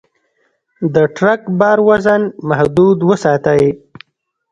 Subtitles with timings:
[0.93, 3.63] د ټرک بار وزن محدود وساتئ.